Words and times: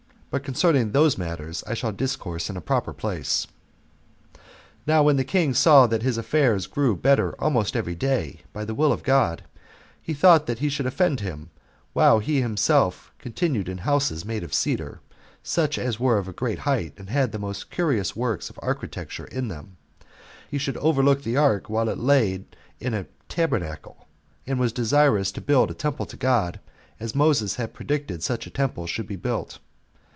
But 0.33 0.45
concerning 0.45 0.93
those 0.93 1.17
matters 1.17 1.61
I 1.67 1.73
shall 1.73 1.91
discourse 1.91 2.49
in 2.49 2.55
a 2.55 2.61
proper 2.61 2.93
place. 2.93 3.47
4. 4.35 4.43
Now 4.87 5.03
when 5.03 5.17
the 5.17 5.25
king 5.25 5.53
saw 5.53 5.87
that 5.87 6.03
his 6.03 6.17
affairs 6.17 6.67
grew 6.67 6.95
better 6.95 7.33
almost 7.41 7.75
every 7.75 7.95
day, 7.95 8.39
by 8.53 8.63
the 8.63 8.73
will 8.73 8.93
of 8.93 9.03
God, 9.03 9.43
he 10.01 10.13
thought 10.13 10.47
he 10.47 10.69
should 10.69 10.85
offend 10.85 11.19
him, 11.19 11.49
if, 11.53 11.59
while 11.91 12.19
he 12.19 12.39
himself 12.39 13.11
continued 13.19 13.67
in 13.67 13.79
houses 13.79 14.23
made 14.23 14.41
of 14.41 14.53
cedar, 14.53 15.01
such 15.43 15.77
as 15.77 15.99
were 15.99 16.17
of 16.17 16.29
a 16.29 16.31
great 16.31 16.59
height, 16.59 16.93
and 16.95 17.09
had 17.09 17.33
the 17.33 17.37
most 17.37 17.69
curious 17.69 18.15
works 18.15 18.49
of 18.49 18.57
architecture 18.61 19.25
in 19.25 19.49
them, 19.49 19.75
he 20.49 20.57
should 20.57 20.77
overlook 20.77 21.23
the 21.23 21.35
ark 21.35 21.69
while 21.69 21.89
it 21.89 21.97
was 21.97 22.05
laid 22.05 22.55
in 22.79 22.93
a 22.93 23.05
tabernacle, 23.27 24.07
and 24.47 24.61
was 24.61 24.71
desirous 24.71 25.29
to 25.29 25.41
build 25.41 25.69
a 25.69 25.73
temple 25.73 26.05
to 26.05 26.15
God, 26.15 26.61
as 27.01 27.13
Moses 27.13 27.55
had 27.55 27.73
predicted 27.73 28.23
such 28.23 28.47
a 28.47 28.49
temple 28.49 28.87
should 28.87 29.07
be 29.07 29.17
built. 29.17 29.59